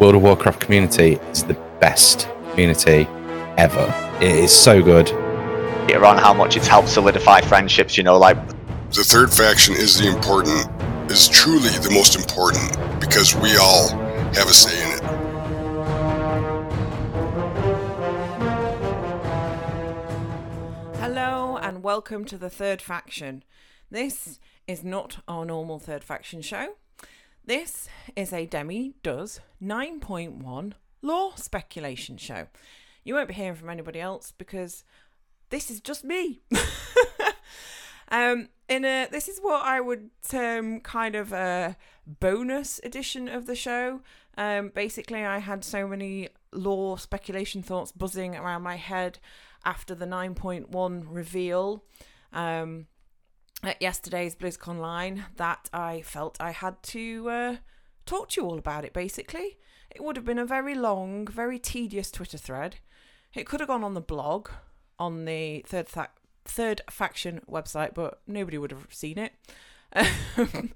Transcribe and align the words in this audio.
World 0.00 0.14
of 0.14 0.22
Warcraft 0.22 0.60
community 0.60 1.16
is 1.30 1.44
the 1.44 1.52
best 1.78 2.26
community 2.52 3.06
ever. 3.58 3.94
It 4.22 4.30
is 4.30 4.50
so 4.50 4.82
good. 4.82 5.10
On 5.12 6.16
how 6.16 6.32
much 6.32 6.56
it's 6.56 6.66
helped 6.66 6.88
solidify 6.88 7.42
friendships, 7.42 7.98
you 7.98 8.02
know, 8.02 8.16
like 8.16 8.38
the 8.92 9.04
third 9.04 9.30
faction 9.30 9.74
is 9.74 9.98
the 9.98 10.08
important, 10.08 10.66
is 11.10 11.28
truly 11.28 11.68
the 11.68 11.90
most 11.90 12.16
important 12.16 12.78
because 12.98 13.36
we 13.36 13.58
all 13.58 13.90
have 14.32 14.48
a 14.48 14.54
say 14.54 14.82
in 14.86 14.90
it. 14.96 15.02
Hello 20.96 21.58
and 21.58 21.82
welcome 21.82 22.24
to 22.24 22.38
the 22.38 22.48
third 22.48 22.80
faction. 22.80 23.44
This 23.90 24.40
is 24.66 24.82
not 24.82 25.22
our 25.28 25.44
normal 25.44 25.78
third 25.78 26.02
faction 26.02 26.40
show. 26.40 26.68
This 27.44 27.88
is 28.14 28.32
a 28.32 28.46
Demi 28.46 28.94
Does 29.02 29.40
9.1 29.62 30.72
Lore 31.02 31.32
speculation 31.36 32.16
show. 32.18 32.46
You 33.02 33.14
won't 33.14 33.28
be 33.28 33.34
hearing 33.34 33.56
from 33.56 33.70
anybody 33.70 33.98
else 33.98 34.32
because 34.36 34.84
this 35.48 35.70
is 35.70 35.80
just 35.80 36.04
me. 36.04 36.42
um, 38.08 38.50
in 38.68 38.84
a 38.84 39.08
this 39.10 39.26
is 39.26 39.40
what 39.40 39.64
I 39.64 39.80
would 39.80 40.10
term 40.28 40.80
kind 40.80 41.16
of 41.16 41.32
a 41.32 41.76
bonus 42.06 42.78
edition 42.84 43.26
of 43.26 43.46
the 43.46 43.56
show. 43.56 44.02
Um, 44.36 44.70
basically, 44.74 45.24
I 45.24 45.38
had 45.38 45.64
so 45.64 45.88
many 45.88 46.28
lore 46.52 46.98
speculation 46.98 47.62
thoughts 47.62 47.90
buzzing 47.90 48.36
around 48.36 48.62
my 48.62 48.76
head 48.76 49.18
after 49.64 49.94
the 49.94 50.06
9.1 50.06 51.04
reveal. 51.08 51.84
Um, 52.32 52.86
at 53.62 53.80
yesterday's 53.80 54.34
BlizzConline 54.34 55.24
that 55.36 55.68
I 55.72 56.02
felt 56.02 56.40
I 56.40 56.52
had 56.52 56.82
to 56.84 57.28
uh, 57.28 57.56
talk 58.06 58.30
to 58.30 58.40
you 58.40 58.46
all 58.46 58.58
about 58.58 58.84
it 58.84 58.92
basically. 58.92 59.58
It 59.90 60.02
would 60.02 60.16
have 60.16 60.24
been 60.24 60.38
a 60.38 60.46
very 60.46 60.74
long, 60.74 61.26
very 61.26 61.58
tedious 61.58 62.10
Twitter 62.10 62.38
thread. 62.38 62.76
It 63.34 63.46
could 63.46 63.60
have 63.60 63.68
gone 63.68 63.84
on 63.84 63.94
the 63.94 64.00
blog 64.00 64.48
on 64.98 65.24
the 65.24 65.64
third 65.66 65.88
third 66.44 66.80
faction 66.90 67.42
website, 67.48 67.94
but 67.94 68.20
nobody 68.26 68.58
would 68.58 68.70
have 68.70 68.86
seen 68.90 69.18
it. 69.18 69.32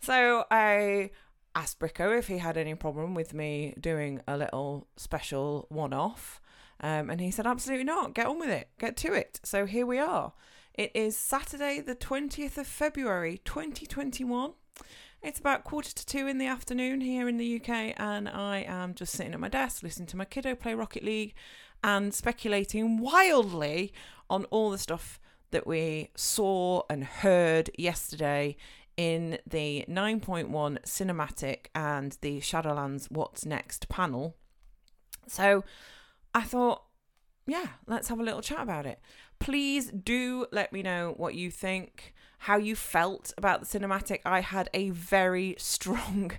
so 0.00 0.44
I 0.50 1.10
asked 1.54 1.78
Bricko 1.78 2.16
if 2.18 2.28
he 2.28 2.38
had 2.38 2.56
any 2.56 2.74
problem 2.74 3.14
with 3.14 3.34
me 3.34 3.74
doing 3.78 4.20
a 4.26 4.36
little 4.36 4.86
special 4.96 5.66
one 5.68 5.92
off. 5.92 6.40
Um, 6.80 7.10
and 7.10 7.20
he 7.20 7.30
said, 7.30 7.46
absolutely 7.46 7.84
not. 7.84 8.14
Get 8.14 8.26
on 8.26 8.38
with 8.38 8.48
it. 8.48 8.68
Get 8.78 8.96
to 8.98 9.12
it. 9.12 9.40
So 9.44 9.66
here 9.66 9.86
we 9.86 9.98
are. 9.98 10.32
It 10.74 10.90
is 10.94 11.18
Saturday, 11.18 11.80
the 11.80 11.94
20th 11.94 12.56
of 12.56 12.66
February, 12.66 13.42
2021. 13.44 14.52
It's 15.20 15.38
about 15.38 15.64
quarter 15.64 15.92
to 15.92 16.06
two 16.06 16.26
in 16.26 16.38
the 16.38 16.46
afternoon 16.46 17.02
here 17.02 17.28
in 17.28 17.36
the 17.36 17.56
UK, 17.56 17.92
and 17.98 18.26
I 18.26 18.64
am 18.66 18.94
just 18.94 19.12
sitting 19.12 19.34
at 19.34 19.40
my 19.40 19.50
desk 19.50 19.82
listening 19.82 20.06
to 20.08 20.16
my 20.16 20.24
kiddo 20.24 20.54
play 20.54 20.72
Rocket 20.72 21.04
League 21.04 21.34
and 21.84 22.14
speculating 22.14 22.96
wildly 22.96 23.92
on 24.30 24.46
all 24.46 24.70
the 24.70 24.78
stuff 24.78 25.20
that 25.50 25.66
we 25.66 26.08
saw 26.16 26.84
and 26.88 27.04
heard 27.04 27.70
yesterday 27.76 28.56
in 28.96 29.38
the 29.46 29.84
9.1 29.90 30.48
cinematic 30.86 31.66
and 31.74 32.16
the 32.22 32.40
Shadowlands 32.40 33.10
What's 33.10 33.44
Next 33.44 33.90
panel. 33.90 34.36
So 35.28 35.64
I 36.34 36.44
thought, 36.44 36.84
yeah, 37.46 37.66
let's 37.86 38.08
have 38.08 38.20
a 38.20 38.24
little 38.24 38.40
chat 38.40 38.60
about 38.60 38.86
it. 38.86 39.00
Please 39.42 39.90
do 39.90 40.46
let 40.52 40.72
me 40.72 40.82
know 40.82 41.14
what 41.16 41.34
you 41.34 41.50
think, 41.50 42.14
how 42.38 42.56
you 42.56 42.76
felt 42.76 43.32
about 43.36 43.60
the 43.60 43.66
cinematic. 43.66 44.20
I 44.24 44.40
had 44.40 44.70
a 44.72 44.90
very 44.90 45.56
strong 45.58 46.32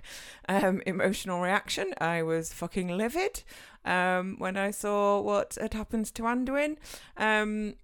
um, 0.48 0.80
emotional 0.86 1.42
reaction. 1.42 1.92
I 1.98 2.22
was 2.22 2.54
fucking 2.54 2.88
livid 2.88 3.42
um, 3.84 4.36
when 4.38 4.56
I 4.56 4.70
saw 4.70 5.20
what 5.20 5.58
had 5.60 5.74
happened 5.74 6.06
to 6.14 6.22
Anduin. 6.22 6.76
Um, 7.18 7.74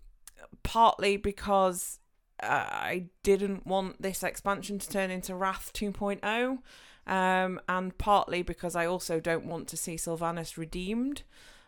partly 0.62 1.18
because 1.18 1.98
uh, 2.42 2.46
I 2.70 3.06
didn't 3.22 3.66
want 3.66 4.00
this 4.00 4.22
expansion 4.22 4.78
to 4.78 4.88
turn 4.88 5.10
into 5.10 5.34
Wrath 5.34 5.70
2.0, 5.74 6.58
um, 7.06 7.60
and 7.68 7.98
partly 7.98 8.42
because 8.42 8.74
I 8.74 8.86
also 8.86 9.20
don't 9.20 9.44
want 9.44 9.68
to 9.68 9.76
see 9.76 9.96
Sylvanas 9.96 10.56
redeemed. 10.56 11.24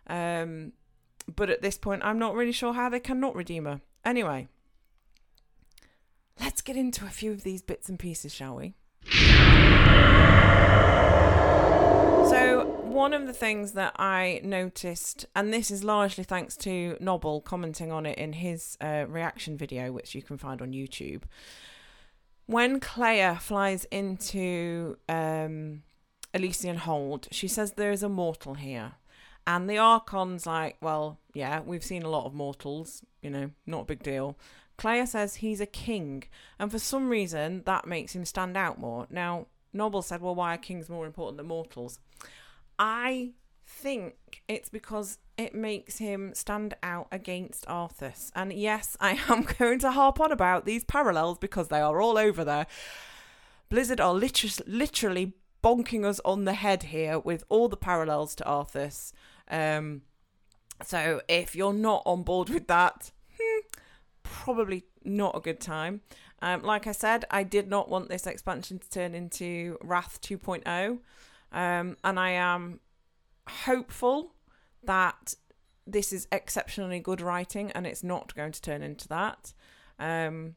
Um, 0.07 0.73
but 1.35 1.51
at 1.51 1.63
this 1.63 1.79
point, 1.79 2.03
I'm 2.05 2.19
not 2.19 2.35
really 2.35 2.53
sure 2.53 2.73
how 2.73 2.89
they 2.89 3.01
cannot 3.01 3.35
redeem 3.35 3.65
her. 3.65 3.81
Anyway, 4.05 4.49
let's 6.41 6.61
get 6.63 6.77
into 6.77 7.05
a 7.05 7.11
few 7.11 7.33
of 7.33 7.43
these 7.43 7.63
bits 7.63 7.89
and 7.89 7.99
pieces, 7.99 8.35
shall 8.35 8.57
we? 8.57 8.75
So, 12.31 12.65
one 12.83 13.13
of 13.13 13.27
the 13.27 13.33
things 13.33 13.73
that 13.73 13.95
I 13.97 14.41
noticed, 14.43 15.27
and 15.35 15.53
this 15.53 15.71
is 15.71 15.85
largely 15.85 16.25
thanks 16.25 16.57
to 16.59 16.97
Nobbel 17.01 17.43
commenting 17.43 17.93
on 17.93 18.07
it 18.07 18.17
in 18.17 18.33
his 18.35 18.79
uh, 18.81 19.05
reaction 19.09 19.57
video, 19.59 19.93
which 19.93 20.15
you 20.15 20.23
can 20.23 20.39
find 20.39 20.63
on 20.63 20.73
YouTube. 20.73 21.25
When 22.47 22.81
Kleia 22.81 23.41
flies 23.41 23.87
into 23.91 24.97
um, 25.09 25.83
Elysian 26.35 26.77
Hold, 26.79 27.29
she 27.31 27.49
says 27.49 27.73
there 27.73 27.93
is 27.93 28.03
a 28.03 28.09
mortal 28.09 28.55
here. 28.55 28.93
And 29.47 29.69
the 29.69 29.79
Archon's 29.79 30.47
like, 30.47 30.77
well, 30.81 31.19
yeah, 31.35 31.61
we've 31.61 31.85
seen 31.85 32.03
a 32.03 32.09
lot 32.09 32.27
of 32.27 32.35
mortals, 32.35 33.03
you 33.23 33.31
know, 33.31 33.51
not 33.67 33.83
a 33.83 33.87
big 33.87 34.03
deal. 34.03 34.39
Kleia 34.79 35.07
says 35.07 35.37
he's 35.37 35.61
a 35.61 35.67
king, 35.67 36.25
and 36.59 36.71
for 36.71 36.79
some 36.79 37.09
reason 37.09 37.63
that 37.67 37.87
makes 37.87 38.15
him 38.15 38.25
stand 38.25 38.57
out 38.57 38.79
more. 38.79 39.07
Now, 39.11 39.47
Nobbel 39.73 40.03
said, 40.03 40.21
well, 40.21 40.35
why 40.35 40.55
are 40.55 40.59
kings 40.59 40.89
more 40.89 41.07
important 41.07 41.39
than 41.39 41.47
mortals? 41.47 41.99
I 42.79 43.33
think 43.65 44.43
it's 44.49 44.69
because 44.69 45.19
it 45.39 45.55
makes 45.55 45.99
him 45.99 46.35
stand 46.35 46.75
out 46.83 47.09
against 47.11 47.67
Arthas. 47.67 48.31
And 48.35 48.53
yes, 48.53 48.97
I 49.01 49.19
am 49.29 49.43
going 49.59 49.79
to 49.81 49.93
harp 49.93 50.21
on 50.21 50.33
about 50.33 50.67
these 50.67 50.85
parallels 50.85 51.39
because 51.39 51.69
they 51.69 51.81
are 51.81 52.01
all 52.01 52.19
over 52.19 52.45
there. 52.45 52.67
Blizzard 53.69 54.01
are 54.01 54.15
liter- 54.15 54.63
literally 54.67 55.33
bonking 55.63 56.05
us 56.05 56.21
on 56.25 56.45
the 56.45 56.55
head 56.55 56.85
here 56.85 57.19
with 57.19 57.45
all 57.49 57.69
the 57.69 57.77
parallels 57.77 58.35
to 58.37 58.45
Arthas. 58.45 59.13
Um, 59.53 60.03
so 60.83 61.21
if 61.29 61.55
you're 61.55 61.73
not 61.73 62.03
on 62.05 62.25
board 62.25 62.49
with 62.49 62.67
that, 62.67 63.13
hmm, 63.41 63.61
probably 64.25 64.85
not 65.05 65.37
a 65.37 65.41
good 65.41 65.61
time. 65.61 66.01
Um, 66.41 66.63
like 66.63 66.89
I 66.89 66.93
said, 66.93 67.25
I 67.31 67.45
did 67.45 67.69
not 67.69 67.89
want 67.89 68.09
this 68.09 68.27
expansion 68.27 68.81
to 68.81 68.91
turn 68.91 69.15
into 69.15 69.79
Wrath 69.81 70.21
2.0. 70.23 70.99
Um, 71.53 71.97
and 72.03 72.19
I 72.19 72.31
am 72.31 72.81
hopeful 73.47 74.33
that 74.83 75.35
this 75.87 76.13
is 76.13 76.27
exceptionally 76.33 76.99
good 76.99 77.21
writing 77.21 77.71
and 77.73 77.87
it's 77.87 78.03
not 78.03 78.35
going 78.35 78.53
to 78.53 78.63
turn 78.63 78.83
into 78.83 79.07
that. 79.09 79.53
Um, 79.99 80.57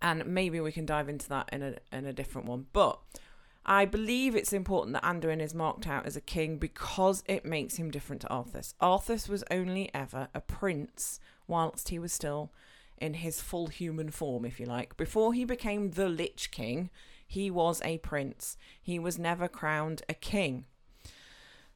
and 0.00 0.24
maybe 0.26 0.60
we 0.60 0.72
can 0.72 0.86
dive 0.86 1.08
into 1.08 1.28
that 1.28 1.48
in 1.52 1.62
a 1.62 1.74
in 1.92 2.06
a 2.06 2.12
different 2.12 2.46
one. 2.46 2.66
But 2.72 2.98
I 3.70 3.84
believe 3.84 4.34
it's 4.34 4.52
important 4.52 4.94
that 4.94 5.04
Anduin 5.04 5.40
is 5.40 5.54
marked 5.54 5.86
out 5.86 6.04
as 6.04 6.16
a 6.16 6.20
king 6.20 6.58
because 6.58 7.22
it 7.26 7.44
makes 7.44 7.76
him 7.76 7.92
different 7.92 8.20
to 8.22 8.28
Arthas. 8.28 8.74
Arthas 8.82 9.28
was 9.28 9.44
only 9.48 9.94
ever 9.94 10.26
a 10.34 10.40
prince 10.40 11.20
whilst 11.46 11.90
he 11.90 11.98
was 12.00 12.12
still 12.12 12.50
in 12.98 13.14
his 13.14 13.40
full 13.40 13.68
human 13.68 14.10
form, 14.10 14.44
if 14.44 14.58
you 14.58 14.66
like. 14.66 14.96
Before 14.96 15.32
he 15.32 15.44
became 15.44 15.92
the 15.92 16.08
Lich 16.08 16.50
King, 16.50 16.90
he 17.24 17.48
was 17.48 17.80
a 17.84 17.98
prince. 17.98 18.56
He 18.82 18.98
was 18.98 19.20
never 19.20 19.46
crowned 19.46 20.02
a 20.08 20.14
king. 20.14 20.64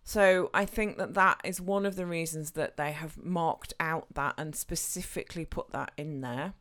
So 0.03 0.51
I 0.53 0.65
think 0.65 0.99
that 0.99 1.15
that 1.15 1.41
is 1.45 1.61
one 1.61 1.87
of 1.87 1.95
the 1.95 2.07
reasons 2.07 2.51
that 2.51 2.77
they 2.77 2.91
have 2.91 3.23
marked 3.23 3.73
out 3.79 4.09
that 4.15 4.35
and 4.37 4.57
specifically 4.57 5.45
put 5.45 5.71
that 5.71 5.93
in 5.97 6.23
there. 6.23 6.55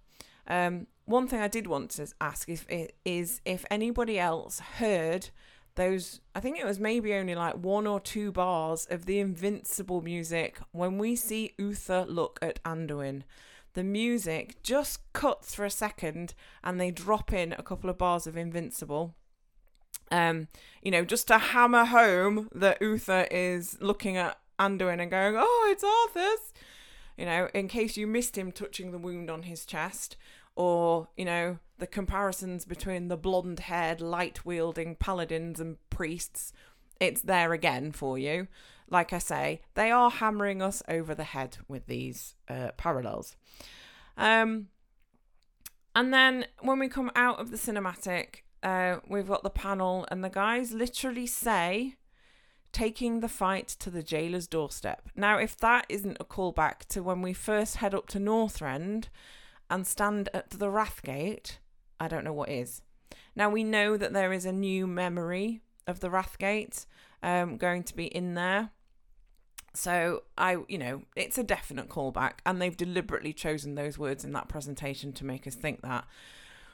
Um, 0.45 0.85
one 1.05 1.27
thing 1.27 1.41
I 1.41 1.47
did 1.47 1.67
want 1.67 1.91
to 1.91 2.07
ask 2.21 2.49
is, 2.49 2.65
is 3.05 3.41
if 3.45 3.65
anybody 3.69 4.19
else 4.19 4.59
heard 4.59 5.29
those, 5.75 6.21
I 6.35 6.39
think 6.39 6.59
it 6.59 6.65
was 6.65 6.79
maybe 6.79 7.13
only 7.13 7.35
like 7.35 7.55
one 7.55 7.87
or 7.87 7.99
two 7.99 8.31
bars 8.31 8.87
of 8.89 9.05
the 9.05 9.19
Invincible 9.19 10.01
music 10.01 10.59
when 10.71 10.97
we 10.97 11.15
see 11.15 11.53
Uther 11.57 12.05
look 12.07 12.39
at 12.41 12.63
Anduin. 12.63 13.23
The 13.73 13.83
music 13.83 14.61
just 14.61 14.99
cuts 15.13 15.55
for 15.55 15.65
a 15.65 15.69
second 15.69 16.35
and 16.63 16.79
they 16.79 16.91
drop 16.91 17.33
in 17.33 17.53
a 17.53 17.63
couple 17.63 17.89
of 17.89 17.97
bars 17.97 18.27
of 18.27 18.37
Invincible. 18.37 19.15
Um, 20.11 20.47
you 20.83 20.91
know, 20.91 21.03
just 21.03 21.27
to 21.29 21.37
hammer 21.39 21.85
home 21.85 22.49
that 22.53 22.81
Uther 22.81 23.27
is 23.31 23.77
looking 23.81 24.15
at 24.15 24.37
Anduin 24.59 25.01
and 25.01 25.09
going, 25.09 25.35
Oh, 25.37 25.69
it's 25.71 25.83
Arthas 25.83 26.53
you 27.17 27.25
know, 27.25 27.49
in 27.53 27.67
case 27.67 27.97
you 27.97 28.07
missed 28.07 28.37
him 28.37 28.51
touching 28.51 28.91
the 28.91 28.97
wound 28.97 29.29
on 29.29 29.43
his 29.43 29.65
chest, 29.65 30.17
or, 30.55 31.09
you 31.17 31.25
know, 31.25 31.59
the 31.79 31.87
comparisons 31.87 32.65
between 32.65 33.07
the 33.07 33.17
blonde 33.17 33.61
haired, 33.61 34.01
light 34.01 34.45
wielding 34.45 34.95
paladins 34.95 35.59
and 35.59 35.77
priests, 35.89 36.53
it's 36.99 37.21
there 37.21 37.53
again 37.53 37.91
for 37.91 38.17
you 38.17 38.47
like 38.93 39.11
I 39.11 39.17
say, 39.17 39.61
they 39.73 39.91
are 39.91 40.09
hammering 40.09 40.61
us 40.61 40.81
over 40.87 41.13
the 41.15 41.23
head 41.23 41.57
with 41.67 41.87
these 41.87 42.35
uh, 42.47 42.69
parallels. 42.77 43.35
Um, 44.17 44.67
and 45.95 46.13
then 46.13 46.45
when 46.61 46.79
we 46.79 46.87
come 46.87 47.11
out 47.15 47.39
of 47.39 47.51
the 47.51 47.57
cinematic, 47.57 48.43
uh, 48.61 48.97
we've 49.07 49.27
got 49.27 49.43
the 49.43 49.49
panel, 49.49 50.07
and 50.09 50.23
the 50.23 50.29
guys 50.29 50.71
literally 50.71 51.27
say 51.27 51.95
taking 52.71 53.19
the 53.19 53.29
fight 53.29 53.67
to 53.67 53.89
the 53.89 54.01
jailer's 54.01 54.47
doorstep. 54.47 55.09
Now, 55.15 55.37
if 55.37 55.57
that 55.57 55.85
isn't 55.89 56.17
a 56.19 56.25
callback 56.25 56.85
to 56.89 57.03
when 57.03 57.21
we 57.21 57.33
first 57.33 57.77
head 57.77 57.93
up 57.93 58.07
to 58.09 58.19
Northrend 58.19 59.05
and 59.69 59.85
stand 59.87 60.29
at 60.33 60.49
the 60.51 60.67
Wrathgate, 60.67 61.57
I 61.99 62.07
don't 62.07 62.23
know 62.23 62.33
what 62.33 62.49
is. 62.49 62.81
Now, 63.35 63.49
we 63.49 63.63
know 63.63 63.97
that 63.97 64.13
there 64.13 64.33
is 64.33 64.45
a 64.45 64.51
new 64.51 64.87
memory 64.87 65.61
of 65.87 65.99
the 65.99 66.09
Wrathgate 66.09 66.85
um, 67.21 67.57
going 67.57 67.83
to 67.83 67.95
be 67.95 68.05
in 68.05 68.33
there. 68.33 68.71
So 69.73 70.23
I, 70.37 70.57
you 70.67 70.77
know, 70.77 71.03
it's 71.15 71.37
a 71.37 71.43
definite 71.43 71.89
callback, 71.89 72.33
and 72.45 72.61
they've 72.61 72.77
deliberately 72.77 73.33
chosen 73.33 73.75
those 73.75 73.97
words 73.97 74.23
in 74.23 74.31
that 74.33 74.47
presentation 74.47 75.13
to 75.13 75.25
make 75.25 75.47
us 75.47 75.55
think 75.55 75.81
that. 75.81 76.05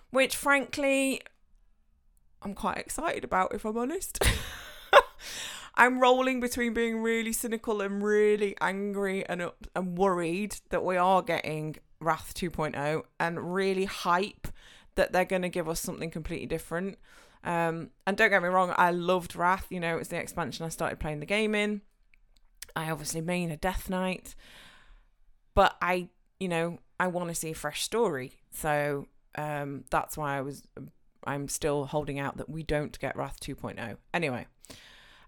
Which, 0.10 0.36
frankly, 0.36 1.22
I'm 2.42 2.54
quite 2.54 2.78
excited 2.78 3.24
about, 3.24 3.54
if 3.54 3.66
I'm 3.66 3.78
honest. 3.78 4.20
I'm 5.76 6.02
rolling 6.02 6.42
between 6.42 6.74
being 6.74 7.02
really 7.02 7.32
cynical 7.32 7.80
and 7.82 8.04
really 8.04 8.56
angry 8.60 9.26
and 9.28 9.50
and 9.74 9.98
worried 9.98 10.58
that 10.72 10.84
we 10.84 10.98
are 10.98 11.22
getting 11.22 11.78
Wrath 12.00 12.34
2.0 12.36 13.04
and 13.20 13.54
really 13.54 13.86
hype 13.86 14.48
that 14.96 15.12
they're 15.12 15.26
going 15.26 15.42
to 15.42 15.50
give 15.50 15.70
us 15.70 15.80
something 15.80 16.12
completely 16.12 16.48
different. 16.48 16.98
Um, 17.44 17.92
and 18.06 18.18
don't 18.18 18.30
get 18.30 18.42
me 18.42 18.50
wrong, 18.50 18.74
I 18.78 18.92
loved 18.92 19.36
Wrath. 19.36 19.68
You 19.70 19.80
know, 19.80 19.98
it's 19.98 20.10
the 20.10 20.18
expansion 20.18 20.66
I 20.66 20.70
started 20.70 21.00
playing 21.00 21.20
the 21.20 21.26
game 21.26 21.56
in. 21.56 21.82
I 22.76 22.90
obviously 22.92 23.22
main 23.22 23.52
a 23.52 23.58
Death 23.58 23.90
Knight, 23.90 24.36
but 25.54 25.76
I, 25.82 26.10
you 26.40 26.48
know, 26.48 26.80
I 27.00 27.08
want 27.08 27.30
to 27.30 27.36
see 27.36 27.52
a 27.52 27.56
fresh 27.56 27.84
story. 27.84 28.34
So 28.52 29.08
um, 29.36 29.86
that's 29.90 30.18
why 30.18 30.38
I 30.38 30.42
was, 30.42 30.64
I'm 31.26 31.48
still 31.48 31.86
holding 31.86 32.20
out 32.20 32.38
that 32.38 32.50
we 32.50 32.64
don't 32.64 32.98
get 33.00 33.16
Wrath 33.16 33.40
2.0. 33.40 33.98
Anyway, 34.14 34.48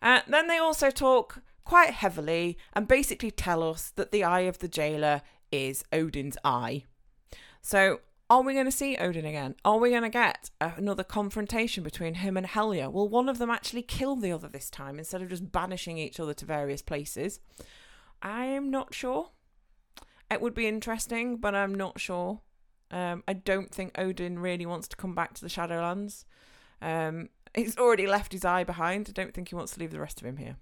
uh, 0.02 0.22
then 0.28 0.48
they 0.48 0.58
also 0.58 0.90
talk 0.90 1.42
quite 1.64 1.92
heavily 1.92 2.58
and 2.74 2.88
basically 2.88 3.32
tell 3.32 3.64
us 3.64 3.92
that 3.96 4.12
the 4.12 4.24
eye 4.24 4.42
of 4.42 4.60
the 4.60 4.68
jailer 4.68 5.22
is 5.52 5.84
Odin's 5.92 6.38
eye. 6.44 6.84
So 7.62 8.00
are 8.32 8.42
we 8.42 8.54
going 8.54 8.66
to 8.66 8.72
see 8.72 8.96
Odin 8.96 9.26
again? 9.26 9.56
Are 9.66 9.78
we 9.78 9.90
going 9.90 10.04
to 10.04 10.10
get 10.10 10.50
another 10.62 11.04
confrontation 11.04 11.84
between 11.84 12.14
him 12.14 12.38
and 12.38 12.48
Helya? 12.48 12.90
Will 12.90 13.10
one 13.10 13.28
of 13.28 13.40
them 13.40 13.50
actually 13.50 13.82
kill 13.82 14.16
the 14.16 14.32
other 14.32 14.48
this 14.48 14.70
time 14.70 14.98
instead 14.98 15.22
of 15.22 15.28
just 15.28 15.52
banishing 15.52 15.98
each 15.98 16.18
other 16.18 16.34
to 16.36 16.46
various 16.46 16.82
places? 16.82 17.42
I 18.22 18.46
am 18.46 18.72
not 18.72 18.94
sure. 18.94 19.32
It 20.32 20.40
would 20.40 20.54
be 20.54 20.66
interesting, 20.66 21.38
but 21.38 21.54
I'm 21.54 21.76
not 21.76 22.00
sure. 22.00 22.40
Um, 22.90 23.22
I 23.28 23.34
don't 23.34 23.70
think 23.70 23.92
Odin 23.98 24.40
really 24.40 24.66
wants 24.66 24.88
to 24.88 24.96
come 24.96 25.14
back 25.14 25.34
to 25.34 25.42
the 25.42 25.50
Shadowlands. 25.50 26.24
Um, 26.82 27.28
he's 27.54 27.78
already 27.78 28.08
left 28.08 28.32
his 28.32 28.46
eye 28.46 28.64
behind. 28.64 29.08
I 29.10 29.12
don't 29.12 29.34
think 29.34 29.50
he 29.50 29.56
wants 29.56 29.74
to 29.74 29.82
leave 29.82 29.92
the 29.92 30.00
rest 30.00 30.22
of 30.22 30.26
him 30.26 30.38
here. 30.38 30.56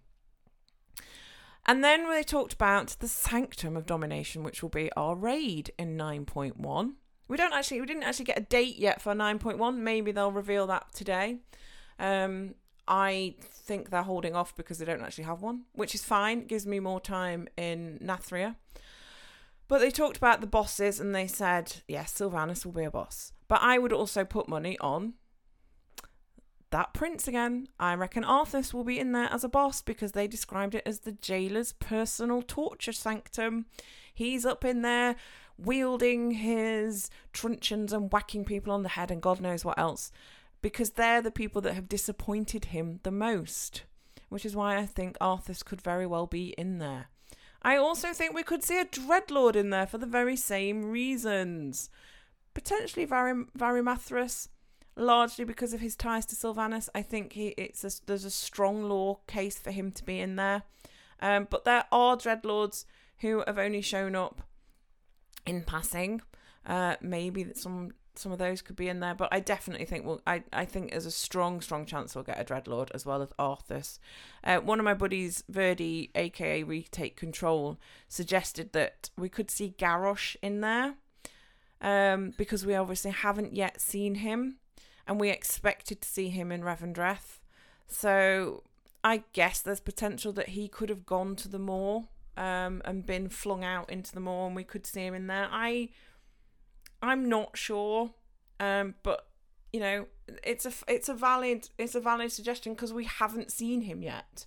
And 1.65 1.83
then 1.83 2.09
they 2.09 2.23
talked 2.23 2.53
about 2.53 2.95
the 2.99 3.07
Sanctum 3.07 3.77
of 3.77 3.85
Domination, 3.85 4.43
which 4.43 4.61
will 4.61 4.69
be 4.69 4.91
our 4.93 5.15
raid 5.15 5.71
in 5.77 5.97
9.1. 5.97 6.93
We 7.27 7.37
don't 7.37 7.53
actually, 7.53 7.81
we 7.81 7.87
didn't 7.87 8.03
actually 8.03 8.25
get 8.25 8.39
a 8.39 8.43
date 8.43 8.77
yet 8.77 9.01
for 9.01 9.13
9.1. 9.13 9.77
Maybe 9.77 10.11
they'll 10.11 10.31
reveal 10.31 10.65
that 10.67 10.93
today. 10.93 11.37
Um, 11.99 12.55
I 12.87 13.35
think 13.39 13.91
they're 13.91 14.01
holding 14.01 14.35
off 14.35 14.55
because 14.55 14.79
they 14.79 14.85
don't 14.85 15.01
actually 15.01 15.25
have 15.25 15.41
one, 15.41 15.65
which 15.73 15.93
is 15.93 16.03
fine. 16.03 16.39
It 16.39 16.47
gives 16.47 16.65
me 16.65 16.79
more 16.79 16.99
time 16.99 17.47
in 17.55 17.99
Nathria. 18.03 18.55
But 19.67 19.77
they 19.77 19.91
talked 19.91 20.17
about 20.17 20.41
the 20.41 20.47
bosses 20.47 20.99
and 20.99 21.13
they 21.13 21.27
said, 21.27 21.83
yes, 21.87 22.13
Sylvanas 22.17 22.65
will 22.65 22.71
be 22.71 22.83
a 22.83 22.89
boss. 22.89 23.31
But 23.47 23.61
I 23.61 23.77
would 23.77 23.93
also 23.93 24.25
put 24.25 24.49
money 24.49 24.75
on 24.79 25.13
that 26.71 26.93
prince 26.93 27.27
again. 27.27 27.67
I 27.79 27.95
reckon 27.95 28.23
Arthas 28.23 28.73
will 28.73 28.83
be 28.83 28.99
in 28.99 29.11
there 29.11 29.29
as 29.31 29.43
a 29.43 29.49
boss 29.49 29.81
because 29.81 30.11
they 30.11 30.27
described 30.27 30.75
it 30.75 30.83
as 30.85 30.99
the 30.99 31.17
jailer's 31.21 31.73
personal 31.73 32.41
torture 32.41 32.91
sanctum. 32.91 33.65
He's 34.13 34.45
up 34.45 34.63
in 34.65 34.81
there 34.81 35.15
wielding 35.57 36.31
his 36.31 37.09
truncheons 37.33 37.91
and 37.91 38.11
whacking 38.11 38.45
people 38.45 38.71
on 38.71 38.83
the 38.83 38.89
head 38.89 39.11
and 39.11 39.21
God 39.21 39.41
knows 39.41 39.65
what 39.65 39.77
else, 39.77 40.11
because 40.61 40.91
they're 40.91 41.21
the 41.21 41.31
people 41.31 41.61
that 41.61 41.73
have 41.73 41.89
disappointed 41.89 42.65
him 42.65 42.99
the 43.03 43.11
most. 43.11 43.83
Which 44.29 44.45
is 44.45 44.55
why 44.55 44.77
I 44.77 44.85
think 44.85 45.17
Arthas 45.17 45.65
could 45.65 45.81
very 45.81 46.05
well 46.05 46.27
be 46.27 46.49
in 46.49 46.77
there. 46.77 47.07
I 47.63 47.75
also 47.77 48.13
think 48.13 48.33
we 48.33 48.43
could 48.43 48.63
see 48.63 48.79
a 48.79 48.85
Dreadlord 48.85 49.55
in 49.55 49.69
there 49.71 49.87
for 49.87 49.97
the 49.97 50.05
very 50.05 50.35
same 50.35 50.85
reasons. 50.85 51.89
Potentially 52.53 53.05
Vari- 53.05 53.45
Varimathras, 53.57 54.49
largely 54.99 55.45
because 55.45 55.73
of 55.73 55.79
his 55.79 55.95
ties 55.95 56.25
to 56.27 56.35
Sylvanas. 56.35 56.89
I 56.93 57.01
think 57.01 57.33
he 57.33 57.49
it's 57.49 57.83
a, 57.83 57.91
there's 58.05 58.25
a 58.25 58.31
strong 58.31 58.83
lore 58.83 59.19
case 59.27 59.57
for 59.57 59.71
him 59.71 59.91
to 59.93 60.03
be 60.03 60.19
in 60.19 60.35
there. 60.35 60.63
Um, 61.21 61.47
but 61.49 61.65
there 61.65 61.85
are 61.91 62.15
Dreadlords 62.15 62.85
who 63.19 63.43
have 63.45 63.57
only 63.57 63.81
shown 63.81 64.15
up 64.15 64.41
in 65.45 65.63
passing. 65.63 66.21
Uh, 66.65 66.95
maybe 67.01 67.43
that 67.43 67.57
some 67.57 67.91
some 68.15 68.31
of 68.33 68.37
those 68.37 68.61
could 68.61 68.75
be 68.75 68.89
in 68.89 68.99
there, 68.99 69.15
but 69.15 69.29
I 69.31 69.39
definitely 69.39 69.85
think 69.85 70.05
well, 70.05 70.21
I 70.27 70.43
I 70.51 70.65
think 70.65 70.91
there's 70.91 71.05
a 71.05 71.11
strong 71.11 71.61
strong 71.61 71.85
chance 71.85 72.15
we'll 72.15 72.23
get 72.23 72.39
a 72.39 72.43
dreadlord 72.43 72.89
as 72.93 73.05
well 73.05 73.21
as 73.21 73.29
Arthas. 73.39 73.99
Uh, 74.43 74.57
one 74.57 74.79
of 74.79 74.85
my 74.85 74.93
buddies, 74.93 75.43
Verdi, 75.49 76.11
aka 76.15 76.63
Retake 76.63 77.15
Control, 77.15 77.77
suggested 78.07 78.73
that 78.73 79.09
we 79.17 79.29
could 79.29 79.49
see 79.49 79.73
Garrosh 79.77 80.35
in 80.41 80.61
there, 80.61 80.95
um, 81.81 82.33
because 82.37 82.65
we 82.65 82.75
obviously 82.75 83.11
haven't 83.11 83.55
yet 83.55 83.79
seen 83.79 84.15
him, 84.15 84.57
and 85.09 85.19
we 85.19 85.31
expected 85.31 86.01
to 86.03 86.07
see 86.07 86.29
him 86.29 86.51
in 86.51 86.61
Revendreth. 86.61 87.39
So 87.87 88.61
I 89.03 89.23
guess 89.33 89.59
there's 89.59 89.79
potential 89.79 90.31
that 90.33 90.49
he 90.49 90.67
could 90.67 90.89
have 90.89 91.07
gone 91.07 91.35
to 91.37 91.47
the 91.47 91.57
Maw 91.57 92.03
um, 92.37 92.83
and 92.85 93.03
been 93.03 93.27
flung 93.27 93.63
out 93.63 93.89
into 93.89 94.13
the 94.13 94.19
Maw, 94.19 94.45
and 94.45 94.55
we 94.55 94.63
could 94.63 94.85
see 94.85 95.01
him 95.01 95.15
in 95.15 95.25
there. 95.25 95.49
I, 95.51 95.89
I'm 97.01 97.27
not 97.27 97.57
sure, 97.57 98.11
um, 98.59 98.93
but 99.01 99.27
you 99.73 99.79
know, 99.79 100.05
it's 100.43 100.67
a 100.67 100.73
it's 100.87 101.09
a 101.09 101.15
valid 101.15 101.69
it's 101.79 101.95
a 101.95 101.99
valid 101.99 102.31
suggestion 102.31 102.73
because 102.73 102.93
we 102.93 103.05
haven't 103.05 103.51
seen 103.51 103.81
him 103.81 104.03
yet. 104.03 104.45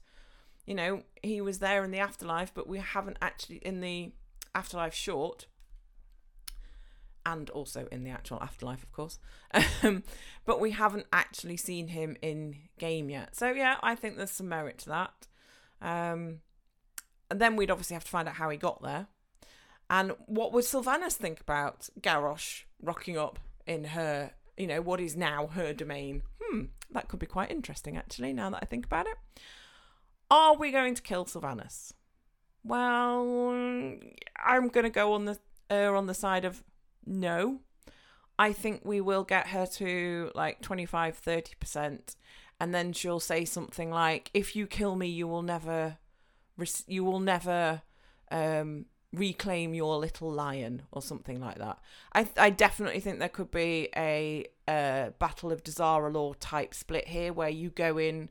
You 0.65 0.77
know, 0.77 1.03
he 1.25 1.41
was 1.41 1.59
there 1.59 1.83
in 1.83 1.91
the 1.91 1.99
afterlife, 1.99 2.55
but 2.55 2.69
we 2.69 2.79
haven't 2.79 3.17
actually 3.21 3.57
in 3.57 3.81
the 3.81 4.13
afterlife 4.55 4.95
short, 4.95 5.47
and 7.25 7.51
also 7.51 7.87
in 7.93 8.05
the 8.05 8.11
actual 8.11 8.39
afterlife, 8.41 8.83
of 8.83 8.93
course. 8.93 9.19
Um, 9.83 10.05
but 10.45 10.61
we 10.61 10.71
haven't 10.71 11.07
actually 11.13 11.57
seen 11.57 11.89
him 11.89 12.17
in 12.23 12.57
game 12.79 13.11
yet. 13.11 13.35
So 13.37 13.51
yeah, 13.51 13.77
I 13.83 13.95
think 13.95 14.17
there's 14.17 14.31
some 14.31 14.49
merit 14.49 14.79
to 14.79 14.89
that. 14.91 15.27
Um, 15.81 16.41
and 17.31 17.41
then 17.41 17.57
we'd 17.57 17.71
obviously 17.71 17.95
have 17.95 18.05
to 18.05 18.11
find 18.11 18.29
out 18.29 18.37
how 18.37 18.49
he 18.49 18.57
got 18.57 18.83
there. 18.83 19.09
And 19.91 20.13
what 20.27 20.53
would 20.53 20.65
Sylvanas 20.65 21.15
think 21.15 21.41
about 21.41 21.89
Garrosh 22.01 22.63
rocking 22.81 23.19
up 23.19 23.39
in 23.67 23.85
her, 23.85 24.33
you 24.57 24.67
know, 24.67 24.81
what 24.81 25.01
is 25.01 25.17
now 25.17 25.49
her 25.49 25.73
domain? 25.73 26.23
Hmm, 26.41 26.67
that 26.91 27.09
could 27.09 27.19
be 27.19 27.27
quite 27.27 27.51
interesting 27.51 27.97
actually, 27.97 28.33
now 28.33 28.51
that 28.51 28.61
I 28.63 28.67
think 28.67 28.87
about 28.87 29.07
it. 29.07 29.17
Are 30.31 30.57
we 30.57 30.71
going 30.71 30.95
to 30.95 31.03
kill 31.03 31.27
Sylvanas? 31.27 31.93
Well, 32.65 33.51
I'm 34.45 34.69
going 34.69 34.85
to 34.85 34.91
go 34.91 35.13
on 35.13 35.25
the 35.27 35.39
on 35.71 36.07
the 36.07 36.15
side 36.15 36.45
of 36.45 36.63
no. 37.07 37.61
I 38.39 38.53
think 38.53 38.83
we 38.85 39.01
will 39.01 39.25
get 39.25 39.49
her 39.49 39.67
to 39.67 40.31
like 40.35 40.63
25 40.63 41.21
30% 41.21 42.17
and 42.59 42.75
then 42.75 42.93
she'll 42.93 43.21
say 43.21 43.45
something 43.45 43.91
like 43.91 44.31
if 44.35 44.57
you 44.57 44.67
kill 44.67 44.97
me 44.97 45.07
you 45.07 45.29
will 45.29 45.43
never 45.43 45.99
you 46.87 47.05
will 47.05 47.21
never 47.21 47.83
um, 48.31 48.87
reclaim 49.13 49.75
your 49.75 49.99
little 49.99 50.31
lion 50.31 50.83
or 50.91 51.03
something 51.03 51.41
like 51.41 51.59
that. 51.59 51.79
I 52.15 52.29
I 52.37 52.51
definitely 52.51 53.01
think 53.01 53.19
there 53.19 53.29
could 53.29 53.51
be 53.51 53.89
a, 53.97 54.47
a 54.69 55.13
Battle 55.19 55.53
of 55.53 55.63
Dazar'alor 55.63 56.35
type 56.41 56.75
split 56.75 57.09
here 57.09 57.33
where 57.33 57.49
you 57.49 57.71
go 57.71 57.99
in, 57.99 58.31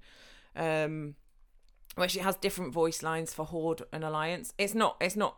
um, 0.55 1.15
where 1.95 2.09
she 2.09 2.19
has 2.19 2.35
different 2.35 2.73
voice 2.73 3.03
lines 3.03 3.33
for 3.33 3.45
Horde 3.45 3.83
and 3.93 4.03
Alliance. 4.03 4.53
It's 4.57 4.75
not. 4.75 4.97
It's 4.99 5.15
not. 5.15 5.37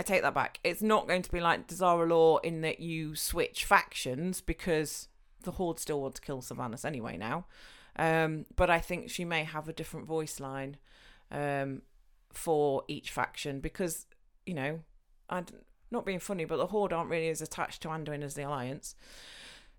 I 0.00 0.02
take 0.02 0.22
that 0.22 0.32
back. 0.32 0.60
It's 0.64 0.80
not 0.80 1.06
going 1.06 1.20
to 1.20 1.30
be 1.30 1.40
like 1.40 1.66
Dazar'alor 1.66 2.42
in 2.42 2.62
that 2.62 2.80
you 2.80 3.14
switch 3.14 3.66
factions 3.66 4.40
because 4.40 5.08
the 5.42 5.52
Horde 5.52 5.78
still 5.78 6.00
want 6.00 6.14
to 6.14 6.22
kill 6.22 6.40
Sylvanas 6.40 6.86
anyway 6.86 7.18
now. 7.18 7.44
Um, 7.96 8.46
but 8.56 8.70
I 8.70 8.78
think 8.78 9.10
she 9.10 9.26
may 9.26 9.44
have 9.44 9.68
a 9.68 9.74
different 9.74 10.06
voice 10.06 10.40
line 10.40 10.78
um, 11.30 11.82
for 12.32 12.82
each 12.88 13.10
faction 13.10 13.60
because 13.60 14.06
you 14.46 14.54
know, 14.54 14.80
I'm 15.28 15.44
not 15.90 16.06
being 16.06 16.18
funny, 16.18 16.46
but 16.46 16.56
the 16.56 16.68
Horde 16.68 16.94
aren't 16.94 17.10
really 17.10 17.28
as 17.28 17.42
attached 17.42 17.82
to 17.82 17.88
Anduin 17.88 18.22
as 18.22 18.32
the 18.32 18.42
Alliance. 18.42 18.94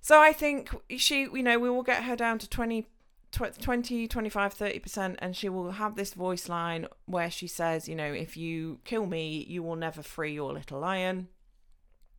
So 0.02 0.22
I 0.22 0.34
think 0.34 0.70
she, 0.98 1.22
you 1.22 1.42
know, 1.42 1.58
we 1.58 1.70
will 1.72 1.84
get 1.84 2.04
her 2.04 2.16
down 2.16 2.38
to 2.40 2.48
20, 2.48 2.86
20 3.32 4.08
25, 4.08 4.58
30%, 4.58 5.16
and 5.20 5.36
she 5.36 5.50
will 5.50 5.72
have 5.72 5.96
this 5.96 6.14
voice 6.14 6.50
line 6.50 6.88
where 7.06 7.32
she 7.32 7.48
says, 7.48 7.88
you 7.88 7.96
know, 7.96 8.12
if 8.12 8.36
you 8.36 8.80
kill 8.84 9.06
me, 9.06 9.46
you 9.48 9.64
will 9.64 9.76
never 9.76 10.04
free 10.04 10.34
your 10.34 10.54
little 10.54 10.80
lion. 10.80 11.30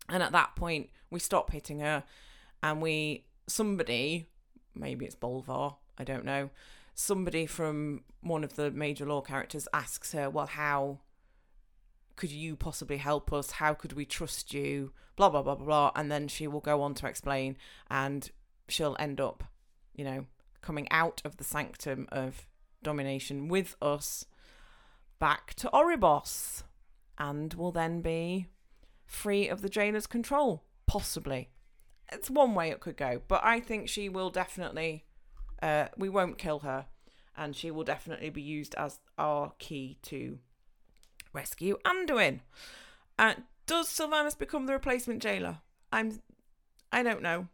And 0.08 0.22
at 0.22 0.32
that 0.32 0.56
point, 0.56 0.90
we 1.10 1.20
stop 1.20 1.52
hitting 1.52 1.80
her, 1.80 2.04
and 2.62 2.80
we, 2.80 3.26
somebody, 3.46 4.26
maybe 4.74 5.04
it's 5.04 5.14
Bolvar, 5.14 5.76
I 5.98 6.04
don't 6.04 6.24
know, 6.24 6.50
somebody 6.94 7.46
from 7.46 8.02
one 8.20 8.44
of 8.44 8.56
the 8.56 8.70
major 8.70 9.06
lore 9.06 9.22
characters 9.22 9.68
asks 9.72 10.12
her, 10.12 10.30
"Well, 10.30 10.46
how 10.46 11.00
could 12.16 12.30
you 12.30 12.56
possibly 12.56 12.96
help 12.96 13.32
us? 13.32 13.52
How 13.52 13.74
could 13.74 13.92
we 13.92 14.04
trust 14.04 14.52
you?" 14.54 14.92
Blah 15.16 15.28
blah 15.28 15.42
blah 15.42 15.56
blah 15.56 15.66
blah, 15.66 15.92
and 15.94 16.10
then 16.10 16.26
she 16.26 16.46
will 16.46 16.60
go 16.60 16.82
on 16.82 16.94
to 16.94 17.06
explain, 17.06 17.56
and 17.90 18.30
she'll 18.68 18.96
end 18.98 19.20
up, 19.20 19.44
you 19.94 20.04
know, 20.04 20.26
coming 20.62 20.88
out 20.90 21.20
of 21.24 21.36
the 21.36 21.44
sanctum 21.44 22.08
of 22.10 22.46
domination 22.82 23.48
with 23.48 23.76
us 23.82 24.24
back 25.18 25.54
to 25.54 25.70
Oribos, 25.72 26.62
and 27.18 27.54
will 27.54 27.72
then 27.72 28.00
be 28.00 28.46
free 29.04 29.48
of 29.48 29.62
the 29.62 29.68
jailer's 29.68 30.06
control, 30.06 30.64
possibly. 30.86 31.50
It's 32.10 32.30
one 32.30 32.54
way 32.54 32.70
it 32.70 32.80
could 32.80 32.96
go, 32.96 33.22
but 33.28 33.44
I 33.44 33.60
think 33.60 33.88
she 33.88 34.08
will 34.08 34.30
definitely. 34.30 35.04
Uh, 35.62 35.86
we 35.96 36.08
won't 36.08 36.38
kill 36.38 36.60
her, 36.60 36.86
and 37.36 37.54
she 37.54 37.70
will 37.70 37.84
definitely 37.84 38.30
be 38.30 38.42
used 38.42 38.74
as 38.74 38.98
our 39.16 39.52
key 39.58 39.98
to 40.02 40.38
rescue 41.32 41.78
Anduin. 41.84 42.40
Uh, 43.18 43.34
does 43.66 43.88
Sylvanas 43.88 44.36
become 44.36 44.66
the 44.66 44.72
replacement 44.72 45.22
jailer? 45.22 45.58
I'm. 45.92 46.20
I 46.90 47.02
don't 47.02 47.22
know. 47.22 47.46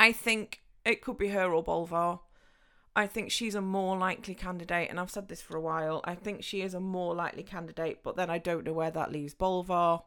I 0.00 0.12
think 0.12 0.60
it 0.84 1.02
could 1.02 1.18
be 1.18 1.28
her 1.28 1.52
or 1.52 1.64
Bolvar. 1.64 2.20
I 2.96 3.06
think 3.06 3.30
she's 3.30 3.54
a 3.54 3.60
more 3.60 3.96
likely 3.96 4.34
candidate, 4.34 4.90
and 4.90 4.98
I've 4.98 5.10
said 5.10 5.28
this 5.28 5.40
for 5.40 5.56
a 5.56 5.60
while. 5.60 6.00
I 6.04 6.14
think 6.14 6.42
she 6.42 6.62
is 6.62 6.74
a 6.74 6.80
more 6.80 7.14
likely 7.14 7.44
candidate, 7.44 8.02
but 8.02 8.16
then 8.16 8.28
I 8.28 8.38
don't 8.38 8.64
know 8.64 8.72
where 8.72 8.90
that 8.90 9.12
leaves 9.12 9.34
Bolvar. 9.34 10.02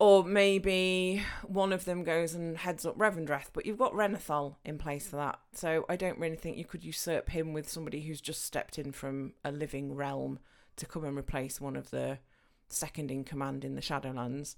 Or 0.00 0.24
maybe 0.24 1.22
one 1.42 1.72
of 1.72 1.84
them 1.84 2.04
goes 2.04 2.34
and 2.34 2.56
heads 2.56 2.86
up 2.86 2.96
Revendreth, 2.96 3.48
but 3.52 3.66
you've 3.66 3.78
got 3.78 3.94
Renathal 3.94 4.56
in 4.64 4.78
place 4.78 5.08
for 5.08 5.16
that. 5.16 5.40
So 5.52 5.86
I 5.88 5.96
don't 5.96 6.18
really 6.18 6.36
think 6.36 6.56
you 6.56 6.64
could 6.64 6.84
usurp 6.84 7.30
him 7.30 7.52
with 7.52 7.68
somebody 7.68 8.02
who's 8.02 8.20
just 8.20 8.44
stepped 8.44 8.78
in 8.78 8.92
from 8.92 9.32
a 9.44 9.50
living 9.50 9.96
realm 9.96 10.38
to 10.76 10.86
come 10.86 11.04
and 11.04 11.18
replace 11.18 11.60
one 11.60 11.74
of 11.74 11.90
the 11.90 12.18
second 12.68 13.10
in 13.10 13.24
command 13.24 13.64
in 13.64 13.74
the 13.74 13.80
Shadowlands. 13.80 14.54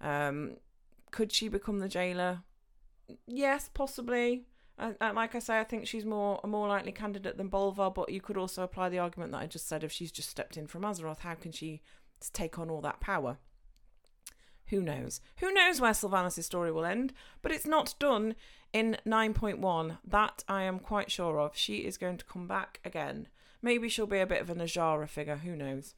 Um, 0.00 0.58
could 1.10 1.32
she 1.32 1.48
become 1.48 1.80
the 1.80 1.88
jailer? 1.88 2.42
Yes, 3.26 3.70
possibly. 3.72 4.46
Uh, 4.78 4.92
like 5.14 5.34
I 5.34 5.38
say, 5.38 5.58
I 5.58 5.64
think 5.64 5.86
she's 5.86 6.04
more 6.04 6.40
a 6.44 6.46
more 6.46 6.68
likely 6.68 6.92
candidate 6.92 7.38
than 7.38 7.48
Bolvar, 7.48 7.94
but 7.94 8.10
you 8.10 8.20
could 8.20 8.36
also 8.36 8.62
apply 8.62 8.88
the 8.88 8.98
argument 8.98 9.32
that 9.32 9.40
I 9.40 9.46
just 9.46 9.68
said 9.68 9.82
if 9.82 9.92
she's 9.92 10.12
just 10.12 10.28
stepped 10.28 10.56
in 10.56 10.66
from 10.66 10.82
Azeroth, 10.82 11.20
how 11.20 11.34
can 11.34 11.52
she 11.52 11.80
take 12.32 12.58
on 12.58 12.68
all 12.68 12.82
that 12.82 13.00
power? 13.00 13.38
Who 14.66 14.82
knows? 14.82 15.20
Who 15.38 15.52
knows 15.52 15.80
where 15.80 15.92
Sylvanas' 15.92 16.42
story 16.42 16.72
will 16.72 16.84
end? 16.84 17.12
But 17.40 17.52
it's 17.52 17.66
not 17.66 17.94
done 17.98 18.34
in 18.72 18.98
9.1. 19.06 19.98
That 20.04 20.44
I 20.48 20.62
am 20.62 20.80
quite 20.80 21.10
sure 21.10 21.38
of. 21.38 21.56
She 21.56 21.78
is 21.78 21.96
going 21.96 22.18
to 22.18 22.24
come 22.24 22.48
back 22.48 22.80
again. 22.84 23.28
Maybe 23.62 23.88
she'll 23.88 24.06
be 24.06 24.18
a 24.18 24.26
bit 24.26 24.42
of 24.42 24.50
an 24.50 24.58
Azshara 24.58 25.08
figure. 25.08 25.36
Who 25.36 25.56
knows? 25.56 25.94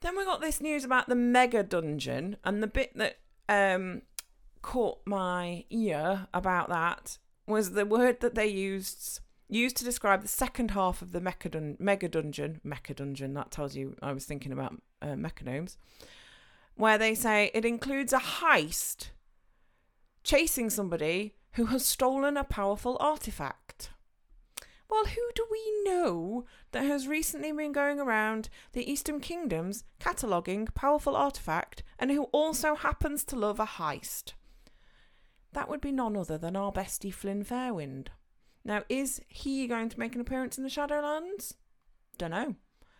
Then 0.00 0.16
we 0.16 0.24
got 0.24 0.40
this 0.40 0.60
news 0.60 0.84
about 0.84 1.08
the 1.08 1.14
mega 1.14 1.62
dungeon, 1.62 2.36
and 2.44 2.62
the 2.62 2.66
bit 2.66 2.96
that 2.96 3.18
um, 3.48 4.02
caught 4.64 5.00
my 5.04 5.66
ear 5.68 6.26
about 6.32 6.70
that 6.70 7.18
was 7.46 7.72
the 7.72 7.84
word 7.84 8.20
that 8.20 8.34
they 8.34 8.46
used 8.46 9.20
used 9.46 9.76
to 9.76 9.84
describe 9.84 10.22
the 10.22 10.28
second 10.28 10.70
half 10.70 11.02
of 11.02 11.12
the 11.12 11.20
mecha, 11.20 11.50
dun- 11.50 11.76
mega 11.78 12.08
dungeon. 12.08 12.62
Mecha 12.64 12.96
dungeon. 12.96 13.34
That 13.34 13.50
tells 13.50 13.76
you 13.76 13.94
I 14.00 14.12
was 14.12 14.24
thinking 14.24 14.52
about 14.52 14.80
uh, 15.02 15.08
mechagnomes 15.08 15.76
where 16.76 16.96
they 16.96 17.14
say 17.14 17.50
it 17.52 17.66
includes 17.66 18.12
a 18.14 18.18
heist 18.18 19.10
chasing 20.24 20.70
somebody 20.70 21.34
who 21.52 21.66
has 21.66 21.84
stolen 21.84 22.38
a 22.38 22.42
powerful 22.42 22.96
artifact. 23.00 23.90
Well, 24.88 25.04
who 25.04 25.30
do 25.34 25.46
we 25.50 25.82
know 25.84 26.46
that 26.72 26.84
has 26.84 27.06
recently 27.06 27.52
been 27.52 27.72
going 27.72 28.00
around 28.00 28.48
the 28.72 28.90
Eastern 28.90 29.20
Kingdoms 29.20 29.84
cataloguing 30.00 30.66
powerful 30.74 31.16
artifact 31.16 31.82
and 31.98 32.10
who 32.10 32.24
also 32.32 32.74
happens 32.74 33.24
to 33.24 33.36
love 33.36 33.60
a 33.60 33.66
heist? 33.66 34.32
That 35.54 35.68
would 35.68 35.80
be 35.80 35.92
none 35.92 36.16
other 36.16 36.36
than 36.36 36.56
our 36.56 36.72
bestie 36.72 37.14
Flynn 37.14 37.44
Fairwind. 37.44 38.08
Now, 38.64 38.82
is 38.88 39.20
he 39.28 39.66
going 39.66 39.88
to 39.88 39.98
make 39.98 40.14
an 40.14 40.20
appearance 40.20 40.58
in 40.58 40.64
the 40.64 40.70
Shadowlands? 40.70 41.54
Dunno. 42.18 42.56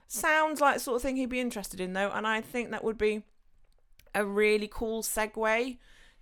Sounds 0.07 0.61
like 0.61 0.75
the 0.75 0.81
sort 0.81 0.97
of 0.97 1.03
thing 1.03 1.17
he'd 1.17 1.29
be 1.29 1.41
interested 1.41 1.81
in, 1.81 1.95
though, 1.95 2.11
and 2.11 2.27
I 2.27 2.41
think 2.41 2.71
that 2.71 2.85
would 2.85 2.99
be 2.99 3.23
a 4.15 4.25
really 4.25 4.69
cool 4.71 5.03
segue 5.03 5.79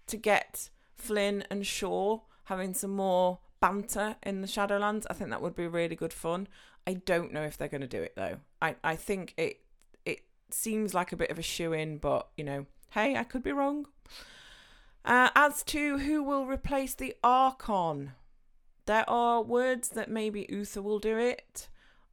to 0.07 0.17
get 0.17 0.71
Flynn 0.97 1.45
and 1.51 1.67
Shaw 1.67 2.21
having 2.45 2.75
some 2.75 2.93
more 2.93 3.41
banter 3.61 4.17
in 4.23 4.41
the 4.41 4.47
Shadowlands. 4.49 5.07
I 5.11 5.15
think 5.15 5.31
that 5.31 5.43
would 5.43 5.55
be 5.55 5.67
really 5.67 5.97
good 5.97 6.13
fun. 6.13 6.49
I 6.87 6.95
don't 6.95 7.33
know 7.33 7.43
if 7.43 7.59
they're 7.59 7.69
going 7.69 7.83
to 7.83 7.87
do 7.87 8.03
it 8.03 8.15
though. 8.17 8.39
I, 8.61 8.77
I 8.83 8.97
think 8.97 9.35
it 9.37 9.61
it 10.05 10.21
seems 10.51 10.95
like 10.95 11.13
a 11.13 11.17
bit 11.17 11.31
of 11.31 11.39
a 11.39 11.43
shoe 11.43 11.73
in, 11.73 11.99
but 11.99 12.29
you 12.37 12.45
know, 12.45 12.67
hey, 12.91 13.17
I 13.17 13.25
could 13.25 13.43
be 13.43 13.53
wrong. 13.53 13.87
Uh, 15.05 15.31
as 15.35 15.63
to 15.65 15.99
who 15.99 16.23
will 16.23 16.47
replace 16.47 16.95
the 16.95 17.15
Archon, 17.25 18.13
there 18.87 19.09
are 19.09 19.43
words 19.43 19.91
that 19.91 20.11
maybe 20.11 20.47
Uther 20.49 20.83
will 20.83 20.99
do 20.99 21.19
it. 21.19 21.69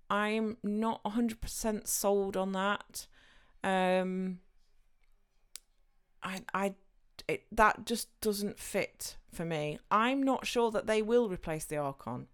I'm 0.10 0.58
not 0.64 1.04
100% 1.04 1.88
sold 1.88 2.36
on 2.36 2.52
that. 2.54 3.08
Um, 3.64 4.40
I, 6.24 6.42
I, 6.54 6.74
it, 7.28 7.44
that 7.52 7.86
just 7.86 8.08
doesn't 8.22 8.60
fit 8.60 9.18
for 9.32 9.46
me. 9.46 9.80
I'm 9.92 10.24
not 10.24 10.48
sure 10.48 10.72
that 10.72 10.88
they 10.88 11.04
will 11.04 11.30
replace 11.30 11.66
the 11.66 11.78
Archon. 11.78 12.28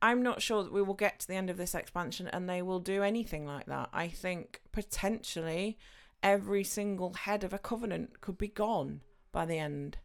I'm 0.00 0.22
not 0.22 0.42
sure 0.42 0.62
that 0.62 0.72
we 0.72 0.82
will 0.82 0.94
get 0.94 1.20
to 1.20 1.28
the 1.28 1.34
end 1.36 1.50
of 1.50 1.56
this 1.56 1.74
expansion 1.74 2.28
and 2.28 2.48
they 2.48 2.62
will 2.62 2.80
do 2.80 3.02
anything 3.02 3.46
like 3.46 3.66
that. 3.66 3.88
I 3.92 4.08
think 4.08 4.60
potentially 4.72 5.78
every 6.22 6.64
single 6.64 7.14
head 7.14 7.42
of 7.42 7.52
a 7.52 7.58
covenant 7.58 8.20
could 8.20 8.38
be 8.38 8.48
gone 8.48 9.00
by 9.32 9.46
the 9.46 9.58
end, 9.58 9.98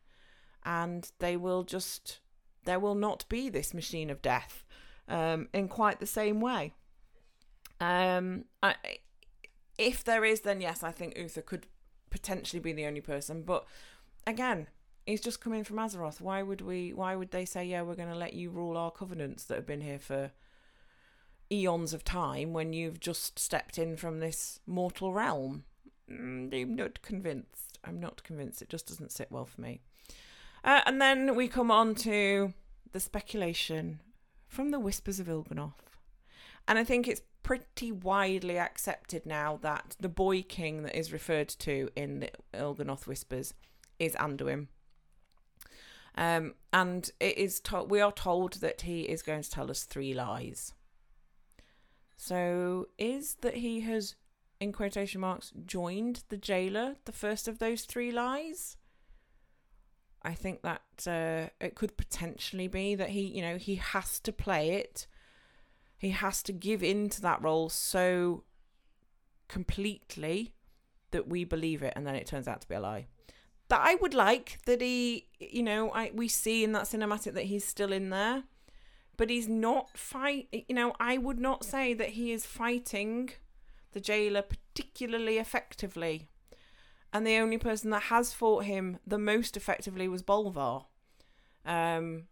and 0.65 1.11
they 1.19 1.37
will 1.37 1.63
just 1.63 2.19
there 2.65 2.79
will 2.79 2.95
not 2.95 3.25
be 3.29 3.49
this 3.49 3.73
machine 3.73 4.09
of 4.09 4.21
death 4.21 4.65
um, 5.07 5.47
in 5.53 5.67
quite 5.67 5.99
the 5.99 6.05
same 6.05 6.41
way. 6.41 6.73
Um, 7.79 8.45
I, 8.61 8.75
if 9.77 10.03
there 10.03 10.25
is, 10.25 10.41
then 10.41 10.61
yes, 10.61 10.83
I 10.83 10.91
think 10.91 11.17
Uther 11.17 11.41
could 11.41 11.67
potentially 12.09 12.59
be 12.59 12.73
the 12.73 12.85
only 12.85 13.01
person. 13.01 13.43
But 13.43 13.65
again, 14.25 14.67
he's 15.05 15.21
just 15.21 15.41
coming 15.41 15.63
from 15.63 15.77
Azeroth. 15.77 16.19
Why 16.21 16.43
would 16.43 16.61
we? 16.61 16.93
Why 16.93 17.15
would 17.15 17.31
they 17.31 17.45
say, 17.45 17.65
"Yeah, 17.65 17.83
we're 17.83 17.95
going 17.95 18.09
to 18.09 18.15
let 18.15 18.33
you 18.33 18.49
rule 18.49 18.77
our 18.77 18.91
covenants 18.91 19.43
that 19.45 19.55
have 19.55 19.65
been 19.67 19.81
here 19.81 19.99
for 19.99 20.31
eons 21.51 21.93
of 21.93 22.03
time 22.03 22.51
when 22.53 22.73
you've 22.73 22.99
just 22.99 23.39
stepped 23.39 23.77
in 23.77 23.97
from 23.97 24.19
this 24.19 24.59
mortal 24.65 25.13
realm?" 25.13 25.63
Mm, 26.11 26.53
I'm 26.53 26.75
not 26.75 27.01
convinced. 27.01 27.66
I'm 27.87 27.99
not 27.99 28.23
convinced. 28.23 28.61
It 28.61 28.69
just 28.69 28.87
doesn't 28.87 29.11
sit 29.11 29.31
well 29.31 29.45
for 29.45 29.61
me. 29.61 29.79
Uh, 30.63 30.81
and 30.85 31.01
then 31.01 31.35
we 31.35 31.47
come 31.47 31.71
on 31.71 31.95
to 31.95 32.53
the 32.91 32.99
speculation 32.99 34.01
from 34.47 34.71
the 34.71 34.79
Whispers 34.79 35.19
of 35.19 35.27
Il'gynoth. 35.27 35.73
And 36.67 36.77
I 36.77 36.83
think 36.83 37.07
it's 37.07 37.21
pretty 37.43 37.91
widely 37.91 38.59
accepted 38.59 39.25
now 39.25 39.57
that 39.61 39.95
the 39.99 40.09
boy 40.09 40.41
king 40.41 40.83
that 40.83 40.97
is 40.97 41.13
referred 41.13 41.47
to 41.47 41.89
in 41.95 42.19
the 42.19 42.31
Il'gynoth 42.53 43.07
Whispers 43.07 43.53
is 43.99 44.15
Anduin. 44.15 44.67
Um, 46.15 46.55
and 46.73 47.09
it 47.19 47.37
is 47.37 47.59
to- 47.61 47.83
we 47.83 48.01
are 48.01 48.11
told 48.11 48.53
that 48.53 48.81
he 48.81 49.03
is 49.03 49.21
going 49.21 49.43
to 49.43 49.49
tell 49.49 49.69
us 49.69 49.83
three 49.83 50.13
lies. 50.13 50.73
So 52.17 52.89
is 52.97 53.35
that 53.41 53.55
he 53.55 53.81
has, 53.81 54.15
in 54.59 54.71
quotation 54.71 55.21
marks, 55.21 55.51
joined 55.65 56.23
the 56.29 56.37
jailer, 56.37 56.95
the 57.05 57.11
first 57.11 57.47
of 57.47 57.59
those 57.59 57.83
three 57.83 58.11
lies? 58.11 58.77
I 60.23 60.33
think 60.33 60.61
that 60.63 60.81
uh, 61.05 61.49
it 61.63 61.75
could 61.75 61.95
potentially 61.95 62.67
be 62.67 62.95
that 62.95 63.09
he, 63.09 63.21
you 63.21 63.41
know, 63.41 63.57
he 63.57 63.75
has 63.75 64.19
to 64.21 64.33
play 64.33 64.71
it 64.71 65.07
he 65.97 66.11
has 66.11 66.43
to 66.43 66.53
give 66.53 66.83
in 66.83 67.09
to 67.09 67.21
that 67.21 67.41
role 67.41 67.69
so 67.69 68.43
completely 69.47 70.53
that 71.11 71.27
we 71.27 71.43
believe 71.43 71.81
it 71.81 71.93
and 71.95 72.05
then 72.05 72.15
it 72.15 72.27
turns 72.27 72.47
out 72.47 72.61
to 72.61 72.67
be 72.67 72.75
a 72.75 72.79
lie. 72.79 73.07
That 73.69 73.81
I 73.83 73.95
would 73.95 74.13
like 74.13 74.59
that 74.65 74.81
he, 74.81 75.27
you 75.39 75.63
know, 75.63 75.91
I 75.91 76.11
we 76.13 76.27
see 76.27 76.63
in 76.63 76.71
that 76.73 76.83
cinematic 76.83 77.33
that 77.33 77.45
he's 77.45 77.65
still 77.65 77.91
in 77.91 78.11
there, 78.11 78.43
but 79.17 79.29
he's 79.29 79.47
not 79.47 79.97
fight. 79.97 80.47
You 80.69 80.75
know, 80.75 80.93
I 80.99 81.17
would 81.17 81.39
not 81.39 81.65
say 81.65 81.93
that 81.95 82.09
he 82.09 82.31
is 82.31 82.45
fighting 82.45 83.31
the 83.97 84.01
jailer 84.01 84.43
particularly 84.43 85.39
effectively, 85.39 86.29
and 87.11 87.25
the 87.25 87.37
only 87.37 87.57
person 87.57 87.89
that 87.89 88.03
has 88.03 88.31
fought 88.31 88.65
him 88.65 88.99
the 89.07 89.17
most 89.17 89.57
effectively 89.57 90.07
was 90.07 90.21
Bolvar. 90.21 90.85
Um, 91.65 92.25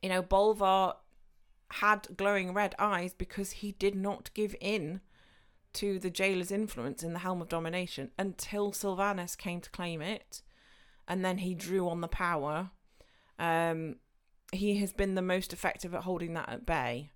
you 0.00 0.08
know, 0.08 0.22
Bolvar 0.22 0.94
had 1.72 2.16
glowing 2.16 2.54
red 2.54 2.76
eyes 2.78 3.12
because 3.12 3.50
he 3.50 3.72
did 3.72 3.96
not 3.96 4.32
give 4.34 4.54
in 4.60 5.00
to 5.72 5.98
the 5.98 6.10
jailer's 6.10 6.52
influence 6.52 7.02
in 7.02 7.12
the 7.12 7.18
Helm 7.18 7.42
of 7.42 7.48
Domination 7.48 8.12
until 8.16 8.70
Sylvanas 8.70 9.36
came 9.36 9.60
to 9.62 9.70
claim 9.70 10.00
it, 10.00 10.42
and 11.08 11.24
then 11.24 11.38
he 11.38 11.56
drew 11.56 11.88
on 11.88 12.02
the 12.02 12.08
power. 12.08 12.70
Um, 13.36 13.96
he 14.52 14.76
has 14.76 14.92
been 14.92 15.16
the 15.16 15.22
most 15.22 15.52
effective 15.52 15.92
at 15.92 16.04
holding 16.04 16.34
that 16.34 16.48
at 16.48 16.64
bay. 16.64 17.10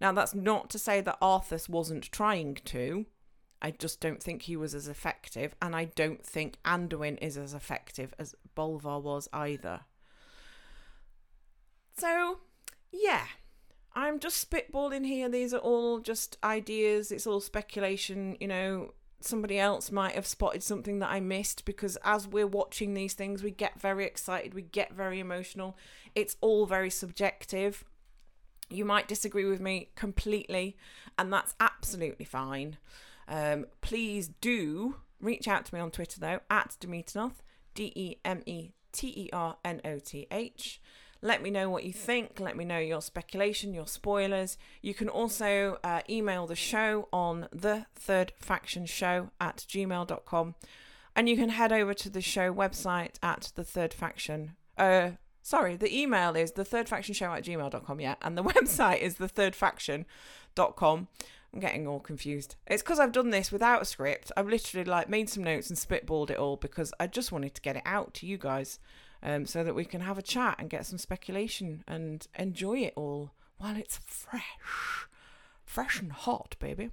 Now, 0.00 0.12
that's 0.12 0.34
not 0.34 0.70
to 0.70 0.78
say 0.78 1.00
that 1.00 1.20
Arthas 1.20 1.68
wasn't 1.68 2.10
trying 2.12 2.56
to. 2.66 3.06
I 3.60 3.72
just 3.72 4.00
don't 4.00 4.22
think 4.22 4.42
he 4.42 4.56
was 4.56 4.74
as 4.74 4.86
effective, 4.86 5.56
and 5.60 5.74
I 5.74 5.86
don't 5.86 6.24
think 6.24 6.58
Anduin 6.64 7.18
is 7.20 7.36
as 7.36 7.54
effective 7.54 8.14
as 8.18 8.34
Bolvar 8.56 9.02
was 9.02 9.28
either. 9.32 9.80
So, 11.96 12.38
yeah, 12.92 13.24
I'm 13.94 14.20
just 14.20 14.48
spitballing 14.48 15.04
here. 15.04 15.28
These 15.28 15.52
are 15.52 15.58
all 15.58 15.98
just 15.98 16.38
ideas, 16.44 17.10
it's 17.10 17.26
all 17.26 17.40
speculation, 17.40 18.36
you 18.40 18.46
know. 18.46 18.94
Somebody 19.20 19.58
else 19.58 19.90
might 19.90 20.14
have 20.14 20.28
spotted 20.28 20.62
something 20.62 21.00
that 21.00 21.10
I 21.10 21.18
missed 21.18 21.64
because 21.64 21.98
as 22.04 22.28
we're 22.28 22.46
watching 22.46 22.94
these 22.94 23.14
things, 23.14 23.42
we 23.42 23.50
get 23.50 23.80
very 23.80 24.04
excited, 24.04 24.54
we 24.54 24.62
get 24.62 24.92
very 24.94 25.18
emotional. 25.18 25.76
It's 26.14 26.36
all 26.40 26.66
very 26.66 26.88
subjective. 26.88 27.84
You 28.70 28.84
might 28.84 29.08
disagree 29.08 29.44
with 29.44 29.60
me 29.60 29.90
completely, 29.96 30.76
and 31.18 31.32
that's 31.32 31.54
absolutely 31.60 32.24
fine. 32.24 32.78
Um, 33.26 33.66
please 33.80 34.28
do 34.40 34.96
reach 35.20 35.48
out 35.48 35.66
to 35.66 35.74
me 35.74 35.80
on 35.80 35.90
Twitter 35.90 36.20
though 36.20 36.40
at 36.50 36.76
Demeternoth, 36.80 37.42
D 37.74 37.92
E 37.94 38.16
M 38.24 38.42
E 38.46 38.72
T 38.92 39.08
E 39.08 39.30
R 39.32 39.56
N 39.64 39.80
O 39.84 39.98
T 39.98 40.26
H. 40.30 40.80
Let 41.20 41.42
me 41.42 41.50
know 41.50 41.68
what 41.68 41.82
you 41.82 41.92
think. 41.92 42.38
Let 42.38 42.56
me 42.56 42.64
know 42.64 42.78
your 42.78 43.02
speculation, 43.02 43.74
your 43.74 43.88
spoilers. 43.88 44.56
You 44.82 44.94
can 44.94 45.08
also 45.08 45.78
uh, 45.82 46.02
email 46.08 46.46
the 46.46 46.54
show 46.54 47.08
on 47.12 47.48
the 47.52 47.86
third 47.96 48.32
faction 48.38 48.86
show 48.86 49.30
at 49.40 49.64
gmail.com. 49.68 50.54
And 51.16 51.28
you 51.28 51.36
can 51.36 51.48
head 51.48 51.72
over 51.72 51.92
to 51.94 52.08
the 52.08 52.20
show 52.20 52.54
website 52.54 53.16
at 53.20 53.50
the 53.56 53.64
third 53.64 53.92
faction. 53.92 54.52
Uh, 54.76 55.12
sorry, 55.48 55.76
the 55.76 55.96
email 55.96 56.36
is 56.36 56.52
the 56.52 56.64
third 56.64 56.88
faction 56.88 57.14
show 57.14 57.32
at 57.32 57.42
gmail.com, 57.42 58.00
yeah. 58.00 58.16
And 58.20 58.36
the 58.36 58.44
website 58.54 59.00
is 59.00 59.14
the 59.14 59.28
third 59.28 59.56
faction.com. 59.56 61.08
I'm 61.54 61.60
getting 61.60 61.86
all 61.88 62.00
confused. 62.00 62.56
It's 62.66 62.82
because 62.82 63.00
I've 63.00 63.12
done 63.12 63.30
this 63.30 63.50
without 63.50 63.80
a 63.80 63.86
script. 63.86 64.30
I've 64.36 64.48
literally 64.48 64.84
like 64.84 65.08
made 65.08 65.30
some 65.30 65.42
notes 65.42 65.70
and 65.70 65.78
spitballed 65.78 66.28
it 66.28 66.36
all 66.36 66.56
because 66.56 66.92
I 67.00 67.06
just 67.06 67.32
wanted 67.32 67.54
to 67.54 67.62
get 67.62 67.76
it 67.76 67.82
out 67.86 68.12
to 68.14 68.26
you 68.26 68.36
guys 68.36 68.78
um, 69.22 69.46
so 69.46 69.64
that 69.64 69.74
we 69.74 69.86
can 69.86 70.02
have 70.02 70.18
a 70.18 70.22
chat 70.22 70.56
and 70.58 70.68
get 70.68 70.84
some 70.84 70.98
speculation 70.98 71.82
and 71.88 72.26
enjoy 72.38 72.80
it 72.80 72.92
all 72.96 73.32
while 73.56 73.76
it's 73.76 74.00
fresh. 74.04 74.42
Fresh 75.64 76.00
and 76.00 76.12
hot, 76.12 76.56
baby. 76.58 76.90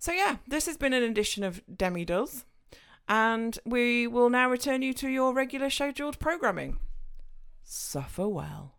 So, 0.00 0.10
yeah, 0.10 0.38
this 0.48 0.66
has 0.66 0.76
been 0.76 0.92
an 0.92 1.04
edition 1.04 1.44
of 1.44 1.62
Demi 1.72 2.04
Does, 2.04 2.44
and 3.08 3.56
we 3.64 4.08
will 4.08 4.30
now 4.30 4.50
return 4.50 4.82
you 4.82 4.92
to 4.94 5.08
your 5.08 5.32
regular 5.32 5.70
scheduled 5.70 6.18
programming. 6.18 6.78
Suffer 7.64 8.28
well. 8.28 8.74